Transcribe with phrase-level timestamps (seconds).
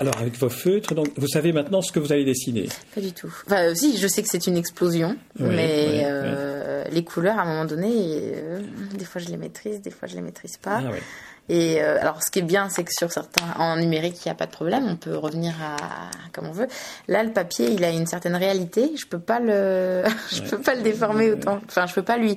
[0.00, 2.68] Alors avec vos feutres, donc vous savez maintenant ce que vous allez dessiner.
[2.94, 3.34] Pas du tout.
[3.46, 7.46] Enfin, euh, si, je sais que c'est une explosion, mais euh, les couleurs, à un
[7.46, 8.60] moment donné, euh,
[8.94, 10.82] des fois je les maîtrise, des fois je les maîtrise pas.
[10.84, 10.90] Ah,
[11.48, 14.36] Et alors, ce qui est bien, c'est que sur certains, en numérique, il n'y a
[14.36, 15.76] pas de problème, on peut revenir à
[16.32, 16.68] comme on veut.
[17.08, 18.92] Là, le papier, il a une certaine réalité.
[18.96, 21.60] Je peux pas le, je peux pas le déformer autant.
[21.66, 22.36] Enfin, je peux pas lui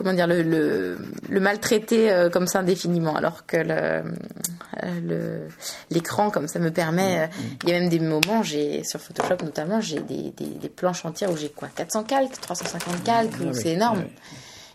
[0.00, 0.96] comment dire le, le,
[1.28, 5.46] le maltraiter euh, comme ça indéfiniment alors que le
[5.90, 7.26] l'écran comme ça me permet euh,
[7.64, 11.04] il y a même des moments j'ai sur Photoshop notamment j'ai des, des, des, planches
[11.04, 14.04] entières où j'ai quoi 400 calques 350 calques ah c'est énorme.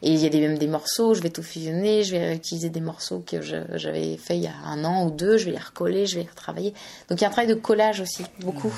[0.03, 2.69] et il y a des, même des morceaux je vais tout fusionner je vais utiliser
[2.69, 5.57] des morceaux que j'avais fait il y a un an ou deux je vais les
[5.57, 6.75] recoller je vais les retravailler.
[7.09, 8.73] Donc il y a un travail de collage aussi beaucoup.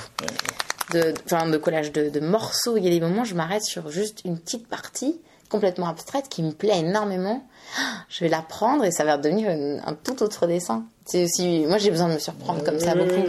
[0.94, 2.78] De, enfin, de collage de, de morceaux.
[2.78, 5.20] Il y a des moments je m'arrête sur juste une petite partie
[5.50, 7.46] complètement abstraite qui me plaît énormément,
[8.10, 10.86] je vais la prendre et ça va devenir un tout autre dessin.
[11.06, 13.26] C'est aussi, moi j'ai besoin de me surprendre comme ça beaucoup.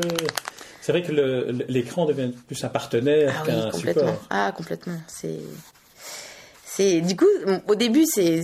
[0.81, 1.13] C'est vrai que
[1.69, 4.15] l'écran devient plus un partenaire ah qu'un support.
[4.31, 4.99] Ah complètement.
[5.07, 5.41] C'est
[6.65, 7.27] c'est du coup
[7.67, 8.43] au début c'est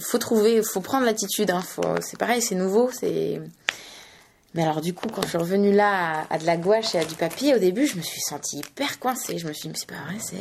[0.00, 1.50] faut trouver, faut prendre l'attitude.
[1.50, 1.62] Hein,
[2.00, 3.40] c'est pareil, c'est nouveau, c'est
[4.56, 6.98] mais alors du coup, quand je suis revenue là à, à, de la gouache et
[6.98, 9.36] à du papier, au début, je me suis sentie hyper coincée.
[9.36, 10.36] Je me suis dit, mais c'est pas vrai, c'est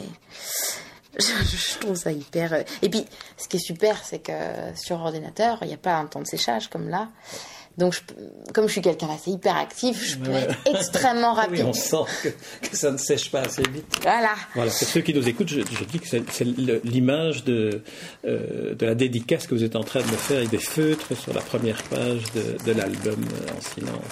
[1.20, 2.54] je trouve ça hyper.
[2.54, 3.06] Euh, et puis,
[3.38, 4.32] ce qui est super, c'est que
[4.76, 7.10] sur ordinateur, il n'y a pas un temps de séchage comme là.
[7.78, 8.02] Donc,
[8.54, 11.66] comme je suis quelqu'un d'assez hyper actif, je peux être extrêmement rapide.
[11.66, 13.86] on sent que, ça ne sèche pas assez vite.
[14.02, 14.34] Voilà.
[14.54, 14.72] Voilà.
[14.72, 17.82] Pour ceux qui nous écoutent, je, dis que c'est l'image de,
[18.26, 21.18] euh, de la dédicace que vous êtes en train de me faire avec des feutres
[21.18, 24.04] sur la première page de, de l'album euh, en silence.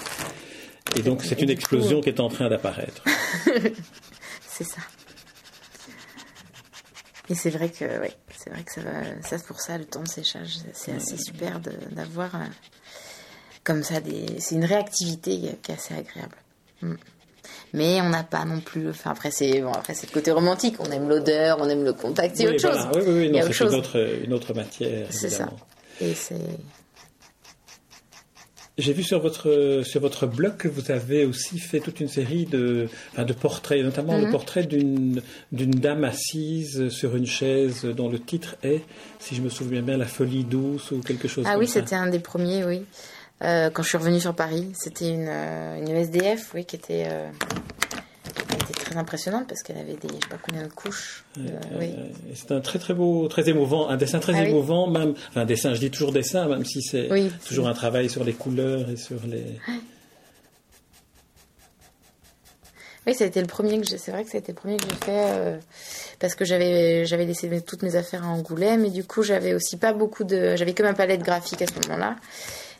[0.96, 3.02] Et donc, c'est une explosion qui est en train d'apparaître.
[4.46, 4.80] c'est ça.
[7.30, 8.90] Et c'est vrai que, ouais, c'est vrai que ça va,
[9.22, 12.44] ça pour ça, le temps de séchage, c'est assez super d'avoir euh,
[13.62, 16.36] comme ça des, c'est une réactivité qui est assez agréable.
[16.82, 16.94] Mm.
[17.72, 20.76] Mais on n'a pas non plus, enfin après c'est bon, après c'est le côté romantique,
[20.78, 22.88] on aime l'odeur, on aime le contact, c'est autre chose.
[22.94, 25.06] Oui, oui, oui, c'est une autre, une autre matière.
[25.10, 25.50] C'est ça.
[26.00, 26.36] Et c'est
[28.76, 32.44] j'ai vu sur votre sur votre blog que vous avez aussi fait toute une série
[32.46, 34.32] de de portraits, notamment le mhm.
[34.32, 38.82] portrait d'une d'une dame assise sur une chaise dont le titre est,
[39.18, 41.44] si je me souviens bien, la folie douce ou quelque chose.
[41.48, 42.82] Ah oui, c'était un des premiers, oui.
[43.42, 47.06] Euh, quand je suis revenue sur Paris, c'était une euh, une SDF, oui, qui était
[47.08, 47.28] euh,
[48.94, 51.24] très impressionnante parce qu'elle avait des, je sais pas combien de couches.
[51.38, 51.50] Euh,
[52.34, 55.74] c'est un très très beau, très émouvant, un dessin très ah émouvant, même, un dessin,
[55.74, 57.08] je dis toujours dessin, même si c'est
[57.46, 59.58] toujours un travail sur les couleurs et sur les.
[63.06, 65.58] Oui, été le premier que c'est vrai que été le premier que j'ai fait euh,
[66.20, 69.76] parce que j'avais j'avais laissé toutes mes affaires à Angoulême et du coup j'avais aussi
[69.76, 72.16] pas beaucoup de j'avais que ma palette graphique à ce moment-là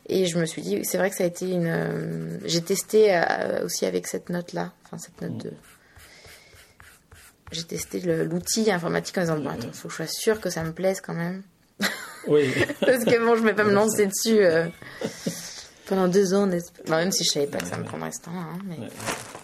[0.09, 3.23] et je me suis dit c'est vrai que ça a été une euh, j'ai testé
[3.63, 5.53] aussi avec cette note là enfin cette note de
[7.54, 10.62] j'ai testé l'outil informatique en disant bon, attends, faut que je sois sûre que ça
[10.62, 11.42] me plaise quand même.
[12.26, 12.50] Oui.
[12.81, 14.66] Parce que bon, je ne vais pas me lancer dessus euh,
[15.87, 16.48] pendant deux ans,
[16.88, 18.32] même si je savais pas que ça me prendrait ce temps.
[18.32, 18.59] Hein,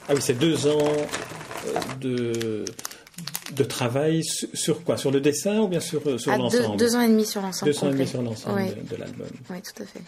[0.08, 0.92] Ah oui, c'est deux ans
[1.66, 2.64] euh, de
[3.52, 4.22] de travail
[4.54, 4.96] sur quoi?
[4.96, 6.76] Sur le dessin ou bien sur, sur ah, l'ensemble?
[6.76, 7.72] deux, ans et demi sur l'ensemble.
[7.72, 9.26] Deux ans et demi sur l'ensemble de, de l'album.
[9.50, 10.00] Oui, tout à fait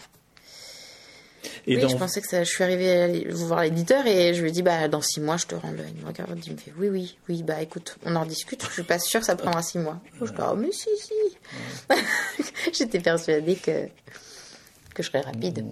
[1.67, 2.43] oui, je pensais que ça.
[2.43, 5.37] Je suis arrivée à voir l'éditeur et je lui ai dit bah dans six mois
[5.37, 5.83] je te rends le.
[5.95, 8.63] Il me regarde, il me fait oui oui oui bah écoute on en discute.
[8.67, 9.99] Je suis pas sûre que ça prendra six mois.
[10.19, 11.13] Je dis oh mais si si.
[12.73, 13.87] J'étais persuadée que
[14.93, 15.65] que je serais rapide.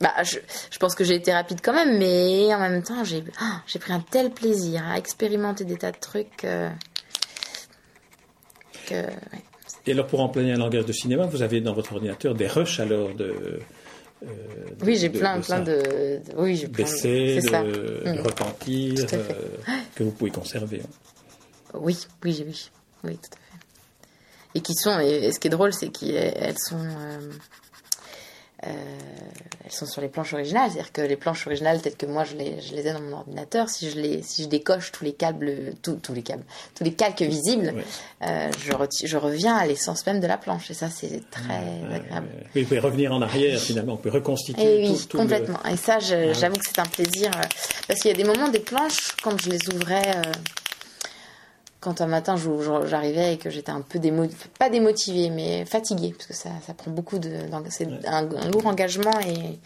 [0.00, 0.38] Bah je,
[0.70, 3.24] je pense que j'ai été rapide quand même, mais en même temps j'ai
[3.66, 6.44] j'ai pris un tel plaisir à expérimenter des tas de trucs.
[6.44, 6.70] Euh,
[8.86, 9.44] que, ouais.
[9.86, 12.78] Et alors pour employer un langage de cinéma, vous avez dans votre ordinateur des rushs
[12.80, 13.60] alors de
[14.24, 14.28] euh,
[14.82, 18.20] oui, j'ai plein, plein de, oui, j'ai plein de, de, mm.
[18.20, 19.32] repentir euh,
[19.94, 20.82] que vous pouvez conserver.
[20.84, 21.74] Hein.
[21.74, 22.70] Oui, oui, oui,
[23.04, 23.64] oui, tout à fait.
[24.54, 27.30] Et qui sont, et, ce qui est drôle, c'est qu'elles sont, euh,
[28.66, 28.70] euh,
[29.64, 32.34] elles sont sur les planches originales, c'est-à-dire que les planches originales telles que moi je
[32.34, 35.12] les, je les ai dans mon ordinateur, si je les, si je décoche tous les
[35.12, 36.42] câbles, tous les câbles,
[36.74, 37.74] tous les calques visibles,
[38.22, 42.28] euh, je, je reviens à l'essence même de la planche et ça c'est très agréable.
[42.54, 44.62] Oui, vous pouvez revenir en arrière finalement, vous pouvez reconstituer.
[44.62, 45.60] Et eh oui, complètement.
[45.70, 47.44] Et ça, j'avoue que c'est un plaisir euh,
[47.86, 50.16] parce qu'il y a des moments des planches quand je les ouvrais
[51.80, 52.36] quand un matin
[52.86, 54.00] j'arrivais et que j'étais un peu
[54.58, 57.30] pas démotivée, mais fatiguée, parce que ça, ça prend beaucoup de.
[57.70, 59.58] C'est un, lourd engagement et,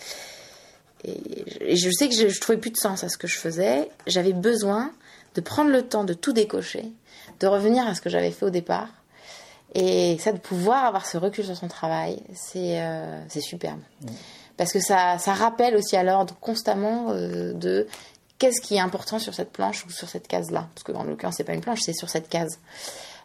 [1.09, 3.88] et, je sais que je, je, trouvais plus de sens à ce que je faisais.
[4.06, 4.93] J'avais besoin
[5.35, 6.85] de prendre le temps de tout décocher,
[7.41, 8.88] de revenir à ce que j'avais fait au départ.
[9.75, 13.81] Et ça, de pouvoir avoir ce recul sur son travail, c'est euh, superbe.
[14.58, 17.87] Parce que ça, ça rappelle aussi à l'ordre constamment euh, de
[18.43, 20.69] qu'est-ce qui est important sur cette planche ou sur cette case-là?
[20.75, 22.59] Parce que, en l'occurrence, c'est pas une planche, c'est sur cette case.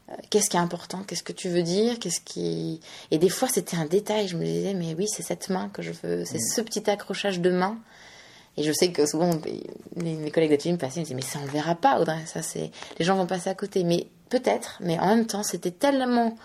[0.09, 1.01] Euh, qu'est-ce qui est important?
[1.07, 1.97] Qu'est-ce que tu veux dire?
[1.97, 2.79] Qu'est-ce qui
[3.09, 4.27] Et des fois, c'était un détail.
[4.27, 6.53] Je me disais, mais oui, c'est cette main que je veux, c'est mm.
[6.55, 7.79] ce petit accrochage de main.
[8.57, 9.31] Et je sais que souvent,
[9.95, 12.23] mes collègues d'atelier me passaient, ils me disaient, mais ça, on le verra pas, Audrey.
[12.27, 12.69] Ça, c'est,
[12.99, 13.83] les gens vont passer à côté.
[13.83, 16.37] Mais peut-être, mais en même temps, c'était tellement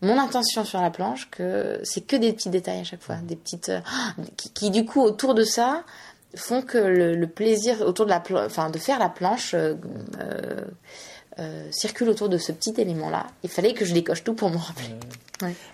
[0.00, 3.36] mon intention sur la planche que c'est que des petits détails à chaque fois, des
[3.36, 3.80] petites euh,
[4.36, 5.84] qui, du coup autour de ça
[6.36, 9.74] font que le, plaisir autour de la enfin de faire la planche euh,
[11.38, 13.26] euh, circule autour de ce petit élément là.
[13.42, 14.88] Il fallait que je décoche tout pour me rappeler.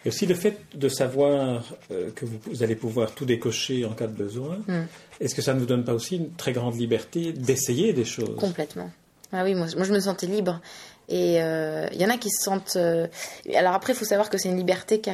[0.04, 4.12] Et aussi le fait de savoir que vous, allez pouvoir tout décocher en cas de
[4.12, 4.58] besoin.
[4.66, 4.86] Mm.
[5.20, 8.34] Est-ce que ça ne vous donne pas aussi une très grande liberté d'essayer des choses?
[8.36, 8.90] Complètement.
[9.30, 10.60] Ah oui, moi, moi je me sentais libre.
[11.08, 12.76] Et il euh, y en a qui se sentent.
[12.76, 13.06] Euh,
[13.54, 15.10] alors après, il faut savoir que c'est une liberté qui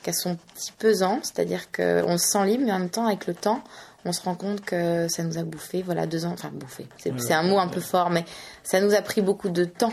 [0.00, 3.06] a, qui a, son petit pesant, c'est-à-dire qu'on se sent libre, mais en même temps,
[3.06, 3.62] avec le temps,
[4.04, 7.34] on se rend compte que ça nous a bouffé, voilà, deux ans, enfin bouffé, c'est
[7.34, 8.24] un mot un peu fort, mais
[8.62, 9.92] ça nous a pris beaucoup de temps.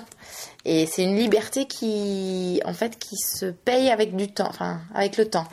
[0.63, 5.17] Et c'est une liberté qui, en fait, qui se paye avec du temps, enfin, avec
[5.17, 5.47] le temps.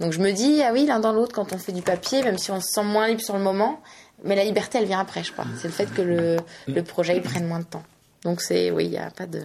[0.00, 2.38] Donc je me dis, ah oui, l'un dans l'autre, quand on fait du papier, même
[2.38, 3.80] si on se sent moins libre sur le moment,
[4.24, 5.46] mais la liberté, elle vient après, je crois.
[5.60, 6.36] C'est le fait que le,
[6.66, 7.84] le projet, il prenne moins de temps.
[8.22, 9.42] Donc c'est, oui, il n'y a pas de...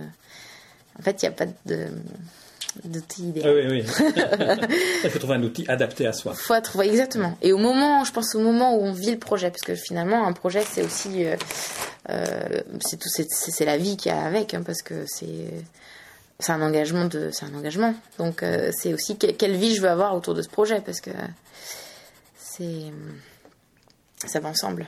[0.99, 1.87] En fait, il n'y a pas de
[2.83, 3.49] d'outil idéal.
[3.49, 4.05] Ah oui, oui.
[5.03, 6.33] il faut trouver un outil adapté à soi.
[6.35, 7.37] Il faut trouver exactement.
[7.41, 10.25] Et au moment, je pense au moment où on vit le projet, parce que finalement,
[10.25, 11.35] un projet, c'est aussi, euh,
[12.09, 15.49] euh, c'est tout, c'est la vie qu'il y a avec, hein, parce que c'est,
[16.39, 17.93] c'est un engagement de, c'est un engagement.
[18.17, 21.11] Donc euh, c'est aussi quelle vie je veux avoir autour de ce projet, parce que
[22.37, 22.91] c'est,
[24.25, 24.87] ça va ensemble.